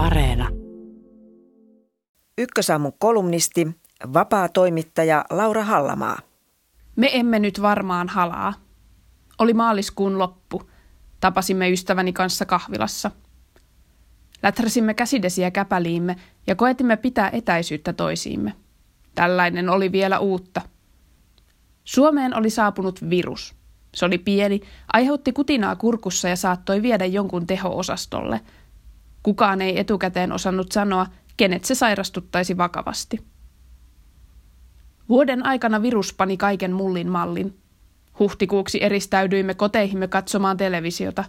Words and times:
Areena. 0.00 0.48
Ykkösaamun 2.38 2.92
kolumnisti, 2.98 3.68
vapaa 4.12 4.48
toimittaja 4.48 5.24
Laura 5.30 5.64
Hallamaa. 5.64 6.18
Me 6.96 7.10
emme 7.12 7.38
nyt 7.38 7.62
varmaan 7.62 8.08
halaa. 8.08 8.54
Oli 9.38 9.54
maaliskuun 9.54 10.18
loppu. 10.18 10.70
Tapasimme 11.20 11.70
ystäväni 11.70 12.12
kanssa 12.12 12.46
kahvilassa. 12.46 13.10
Läträsimme 14.42 14.94
käsidesiä 14.94 15.50
käpäliimme 15.50 16.16
ja 16.46 16.54
koetimme 16.54 16.96
pitää 16.96 17.30
etäisyyttä 17.32 17.92
toisiimme. 17.92 18.52
Tällainen 19.14 19.68
oli 19.68 19.92
vielä 19.92 20.18
uutta. 20.18 20.60
Suomeen 21.84 22.36
oli 22.36 22.50
saapunut 22.50 23.10
virus. 23.10 23.54
Se 23.94 24.04
oli 24.04 24.18
pieni, 24.18 24.60
aiheutti 24.92 25.32
kutinaa 25.32 25.76
kurkussa 25.76 26.28
ja 26.28 26.36
saattoi 26.36 26.82
viedä 26.82 27.06
jonkun 27.06 27.46
teho-osastolle. 27.46 28.40
Kukaan 29.22 29.62
ei 29.62 29.80
etukäteen 29.80 30.32
osannut 30.32 30.72
sanoa, 30.72 31.06
kenet 31.36 31.64
se 31.64 31.74
sairastuttaisi 31.74 32.56
vakavasti. 32.56 33.18
Vuoden 35.08 35.46
aikana 35.46 35.82
virus 35.82 36.14
pani 36.14 36.36
kaiken 36.36 36.72
mullin 36.72 37.08
mallin. 37.08 37.58
Huhtikuuksi 38.18 38.82
eristäydyimme 38.82 39.54
koteihimme 39.54 40.08
katsomaan 40.08 40.56
televisiota. 40.56 41.24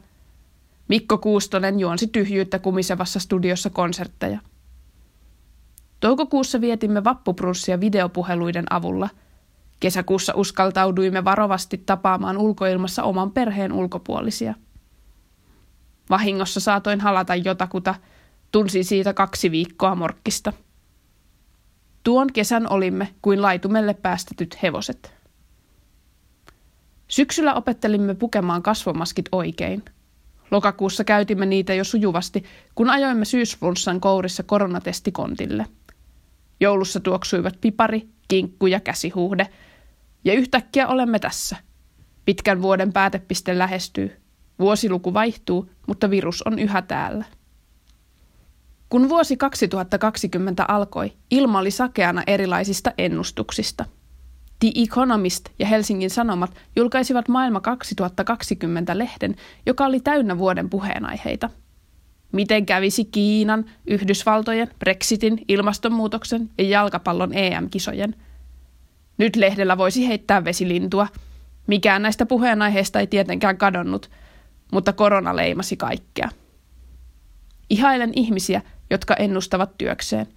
Mikko 0.88 1.18
Kuustonen 1.18 1.80
juonsi 1.80 2.08
tyhjyyttä 2.08 2.60
kumisevassa 2.60 3.20
studiossa 3.20 3.70
konsertteja. 3.70 4.40
Toukokuussa 6.00 6.62
vietimme 6.62 7.04
vappuprunssia 7.04 7.80
videopuheluiden 7.80 8.66
avulla. 8.70 9.10
Kesäkuussa 9.80 10.34
uskaltauduimme 10.36 11.26
varovasti 11.26 11.78
tapaamaan 11.78 12.38
ulkoilmassa 12.38 13.04
oman 13.04 13.32
perheen 13.32 13.74
ulkopuolisia. 13.74 14.54
Vahingossa 16.12 16.60
saatoin 16.60 17.02
halata 17.02 17.36
jotakuta, 17.36 17.96
tunsin 18.52 18.86
siitä 18.86 19.14
kaksi 19.14 19.52
viikkoa 19.52 19.96
morkkista. 19.96 20.54
Tuon 22.04 22.34
kesän 22.34 22.70
olimme 22.70 23.14
kuin 23.22 23.42
laitumelle 23.42 23.94
päästetyt 23.94 24.64
hevoset. 24.64 25.14
Syksyllä 27.08 27.54
opettelimme 27.54 28.16
pukemaan 28.16 28.64
kasvomaskit 28.64 29.30
oikein. 29.32 29.86
Lokakuussa 30.52 31.04
käytimme 31.04 31.46
niitä 31.46 31.74
jo 31.74 31.84
sujuvasti, 31.84 32.44
kun 32.76 32.90
ajoimme 32.90 33.26
syysflunssan 33.26 34.02
kourissa 34.02 34.44
koronatestikontille. 34.44 35.66
Joulussa 36.60 37.00
tuoksuivat 37.00 37.58
pipari, 37.62 38.10
kinkku 38.28 38.68
ja 38.68 38.80
käsihuhde. 38.80 39.48
Ja 40.24 40.34
yhtäkkiä 40.34 40.88
olemme 40.88 41.20
tässä. 41.20 41.56
Pitkän 42.26 42.62
vuoden 42.62 42.94
päätepiste 42.94 43.58
lähestyy. 43.58 44.21
Vuosiluku 44.62 45.14
vaihtuu, 45.14 45.70
mutta 45.88 46.10
virus 46.10 46.42
on 46.42 46.60
yhä 46.60 46.82
täällä. 46.82 47.26
Kun 48.90 49.10
vuosi 49.10 49.38
2020 49.38 50.66
alkoi, 50.68 51.14
ilma 51.32 51.60
oli 51.60 51.72
sakeana 51.72 52.24
erilaisista 52.28 52.92
ennustuksista. 52.98 53.86
The 54.60 54.72
Economist 54.76 55.50
ja 55.60 55.68
Helsingin 55.68 56.10
Sanomat 56.10 56.56
julkaisivat 56.76 57.28
Maailma 57.28 57.60
2020-lehden, 57.60 59.36
joka 59.66 59.86
oli 59.86 60.00
täynnä 60.00 60.38
vuoden 60.38 60.70
puheenaiheita. 60.70 61.50
Miten 62.32 62.66
kävisi 62.66 63.06
Kiinan, 63.06 63.66
Yhdysvaltojen, 63.88 64.72
Brexitin, 64.80 65.46
ilmastonmuutoksen 65.48 66.50
ja 66.58 66.64
jalkapallon 66.64 67.34
EM-kisojen? 67.34 68.16
Nyt 69.18 69.36
lehdellä 69.36 69.78
voisi 69.78 70.08
heittää 70.08 70.44
vesilintua. 70.44 71.08
Mikään 71.68 72.02
näistä 72.02 72.26
puheenaiheista 72.26 73.00
ei 73.00 73.08
tietenkään 73.08 73.58
kadonnut, 73.58 74.10
mutta 74.72 74.94
korona 74.94 75.36
leimasi 75.36 75.78
kaikkea. 75.78 76.30
Ihailen 77.70 78.12
ihmisiä, 78.16 78.62
jotka 78.90 79.14
ennustavat 79.14 79.78
työkseen. 79.78 80.28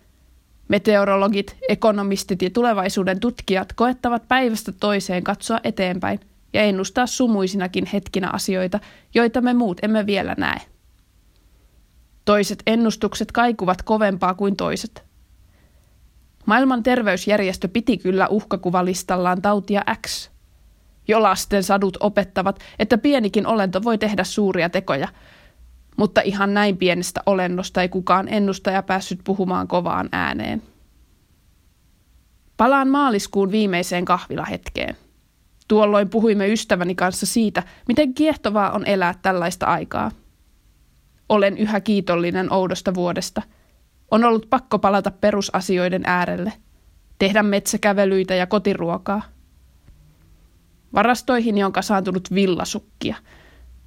Meteorologit, 0.68 1.56
ekonomistit 1.68 2.42
ja 2.42 2.50
tulevaisuuden 2.50 3.20
tutkijat 3.20 3.72
koettavat 3.72 4.28
päivästä 4.28 4.72
toiseen 4.72 5.24
katsoa 5.24 5.60
eteenpäin 5.64 6.20
ja 6.52 6.62
ennustaa 6.62 7.06
sumuisinakin 7.06 7.86
hetkinä 7.86 8.30
asioita, 8.30 8.80
joita 9.14 9.40
me 9.40 9.54
muut 9.54 9.84
emme 9.84 10.06
vielä 10.06 10.34
näe. 10.38 10.60
Toiset 12.24 12.62
ennustukset 12.66 13.32
kaikuvat 13.32 13.82
kovempaa 13.82 14.34
kuin 14.34 14.56
toiset. 14.56 15.04
Maailman 16.46 16.82
terveysjärjestö 16.82 17.68
piti 17.68 17.98
kyllä 17.98 18.28
uhkakuvalistallaan 18.28 19.42
tautia 19.42 19.82
X. 20.06 20.30
Jo 21.08 21.22
lasten 21.22 21.62
sadut 21.62 21.96
opettavat, 22.00 22.60
että 22.78 22.98
pienikin 22.98 23.46
olento 23.46 23.82
voi 23.82 23.98
tehdä 23.98 24.24
suuria 24.24 24.70
tekoja– 24.70 25.08
mutta 25.96 26.20
ihan 26.20 26.54
näin 26.54 26.76
pienestä 26.76 27.20
olennosta 27.26 27.82
ei 27.82 27.88
kukaan 27.88 28.28
ennustaja 28.28 28.82
päässyt 28.82 29.20
puhumaan 29.24 29.68
kovaan 29.68 30.08
ääneen. 30.12 30.62
Palaan 32.56 32.88
maaliskuun 32.88 33.50
viimeiseen 33.50 34.04
kahvilahetkeen. 34.04 34.96
Tuolloin 35.68 36.08
puhuimme 36.08 36.48
ystäväni 36.48 36.94
kanssa 36.94 37.26
siitä, 37.26 37.62
miten 37.88 38.14
kiehtovaa 38.14 38.70
on 38.70 38.86
elää 38.86 39.14
tällaista 39.22 39.66
aikaa. 39.66 40.10
Olen 41.28 41.58
yhä 41.58 41.80
kiitollinen 41.80 42.52
oudosta 42.52 42.94
vuodesta. 42.94 43.42
On 44.10 44.24
ollut 44.24 44.46
pakko 44.50 44.78
palata 44.78 45.10
perusasioiden 45.10 46.02
äärelle. 46.06 46.52
Tehdä 47.18 47.42
metsäkävelyitä 47.42 48.34
ja 48.34 48.46
kotiruokaa. 48.46 49.22
Varastoihin 50.94 51.64
on 51.64 51.72
kasaantunut 51.72 52.34
villasukkia– 52.34 53.16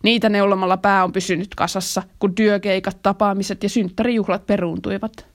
Niitä 0.03 0.29
neulomalla 0.29 0.77
pää 0.77 1.03
on 1.03 1.11
pysynyt 1.11 1.55
kasassa, 1.55 2.03
kun 2.19 2.35
työkeikat, 2.35 3.01
tapaamiset 3.01 3.63
ja 3.63 3.69
synttärijuhlat 3.69 4.45
peruuntuivat. 4.45 5.27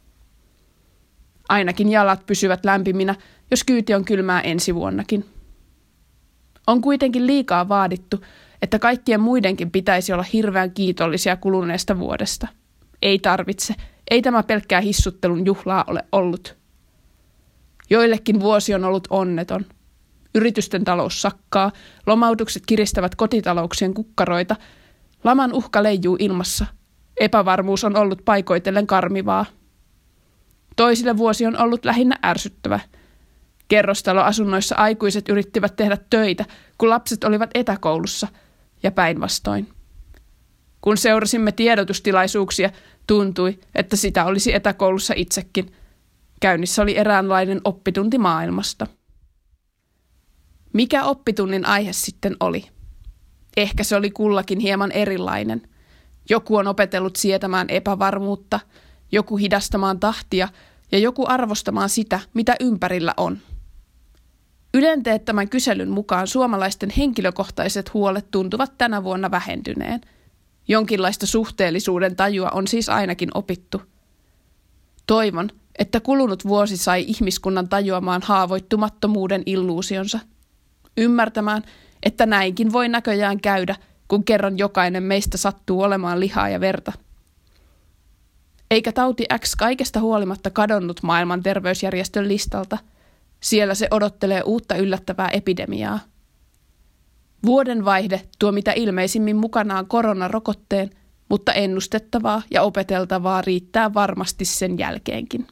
Ainakin 1.49 1.89
jalat 1.89 2.27
pysyvät 2.27 2.65
lämpiminä, 2.65 3.15
jos 3.51 3.65
kyyti 3.65 3.95
on 3.95 4.05
kylmää 4.05 4.41
ensi 4.41 4.75
vuonnakin. 4.75 5.25
On 6.67 6.81
kuitenkin 6.81 7.27
liikaa 7.27 7.69
vaadittu, 7.69 8.25
että 8.63 8.79
kaikkien 8.79 9.21
muidenkin 9.21 9.71
pitäisi 9.71 10.13
olla 10.13 10.25
hirveän 10.33 10.71
kiitollisia 10.71 11.37
kuluneesta 11.37 11.99
vuodesta. 11.99 12.49
Ei 13.03 13.19
tarvitse, 13.19 13.75
ei 14.11 14.23
tämä 14.23 14.43
pelkkää 14.43 14.81
hissuttelun 14.81 15.47
juhlaa 15.47 15.85
ole 15.87 16.05
ollut. 16.13 16.57
Joillekin 17.91 18.41
vuosi 18.41 18.75
on 18.75 18.85
ollut 18.85 19.07
onneton– 19.11 19.67
Yritysten 20.35 20.85
talous 20.85 21.23
sakkaa, 21.23 21.73
lomautukset 22.07 22.63
kiristävät 22.67 23.15
kotitalouksien 23.15 23.95
kukkaroita, 23.95 24.57
laman 25.25 25.53
uhka 25.53 25.83
leijuu 25.83 26.17
ilmassa. 26.19 26.67
Epävarmuus 27.21 27.85
on 27.85 27.97
ollut 27.97 28.25
paikoitellen 28.25 28.87
karmivaa. 28.87 29.47
Toisille 30.77 31.17
vuosi 31.17 31.47
on 31.47 31.59
ollut 31.59 31.85
lähinnä 31.85 32.19
ärsyttävä. 32.25 32.81
Kerrostaloasunnoissa 33.69 34.75
aikuiset 34.75 35.29
yrittivät 35.29 35.77
tehdä 35.77 35.99
töitä, 36.11 36.45
kun 36.79 36.89
lapset 36.89 37.25
olivat 37.25 37.51
etäkoulussa, 37.55 38.29
ja 38.83 38.91
päinvastoin. 38.91 39.69
Kun 40.81 40.97
seurasimme 40.97 41.53
tiedotustilaisuuksia, 41.53 42.71
tuntui, 43.07 43.59
että 43.75 43.97
sitä 43.97 44.25
olisi 44.25 44.55
etäkoulussa 44.55 45.15
itsekin. 45.17 45.73
Käynnissä 46.41 46.83
oli 46.83 46.99
eräänlainen 46.99 47.61
oppitunti 47.65 48.19
maailmasta. 48.19 48.87
Mikä 50.73 51.05
oppitunnin 51.05 51.67
aihe 51.67 51.93
sitten 51.93 52.37
oli? 52.41 52.69
Ehkä 53.57 53.85
se 53.85 53.97
oli 53.97 54.11
kullakin 54.11 54.61
hieman 54.61 54.93
erilainen. 54.93 55.63
Joku 56.31 56.57
on 56.57 56.67
opetellut 56.67 57.17
sietämään 57.17 57.71
epävarmuutta, 57.71 58.61
joku 59.13 59.37
hidastamaan 59.37 60.01
tahtia 60.01 60.49
ja 60.93 60.99
joku 60.99 61.25
arvostamaan 61.29 61.89
sitä, 61.89 62.21
mitä 62.35 62.57
ympärillä 62.61 63.15
on. 63.17 63.39
Ylen 64.75 65.03
teettämän 65.03 65.49
kyselyn 65.49 65.91
mukaan 65.91 66.27
suomalaisten 66.27 66.93
henkilökohtaiset 66.97 67.95
huolet 67.95 68.31
tuntuvat 68.31 68.79
tänä 68.79 69.05
vuonna 69.05 69.31
vähentyneen. 69.31 70.01
Jonkinlaista 70.69 71.27
suhteellisuuden 71.27 72.17
tajua 72.17 72.51
on 72.51 72.67
siis 72.69 72.89
ainakin 72.89 73.31
opittu. 73.35 73.83
Toivon, 75.07 75.51
että 75.79 76.01
kulunut 76.01 76.45
vuosi 76.45 76.77
sai 76.77 77.05
ihmiskunnan 77.09 77.69
tajuamaan 77.69 78.23
haavoittumattomuuden 78.25 79.43
illuusionsa– 79.47 80.19
ymmärtämään, 80.97 81.63
että 82.03 82.27
näinkin 82.27 82.73
voi 82.73 82.89
näköjään 82.89 83.41
käydä, 83.41 83.77
kun 84.09 84.25
kerran 84.25 84.59
jokainen 84.59 85.03
meistä 85.03 85.37
sattuu 85.37 85.83
olemaan 85.83 86.21
lihaa 86.21 86.49
ja 86.49 86.61
verta. 86.61 86.93
Eikä 88.71 88.93
tauti 88.93 89.25
X 89.39 89.55
kaikesta 89.57 90.01
huolimatta 90.01 90.51
kadonnut 90.51 91.03
maailman 91.03 91.43
terveysjärjestön 91.43 92.29
listalta. 92.29 92.79
Siellä 93.41 93.75
se 93.75 93.89
odottelee 93.91 94.43
uutta 94.43 94.77
yllättävää 94.77 95.29
epidemiaa. 95.29 96.01
Vuoden 97.47 97.85
vaihde 97.85 98.23
tuo 98.39 98.53
mitä 98.53 98.73
ilmeisimmin 98.73 99.37
mukanaan 99.37 99.87
koronarokotteen, 99.87 100.91
mutta 101.29 101.53
ennustettavaa 101.53 102.43
ja 102.51 102.63
opeteltavaa 102.63 103.43
riittää 103.43 103.95
varmasti 103.95 104.45
sen 104.45 104.79
jälkeenkin. 104.79 105.47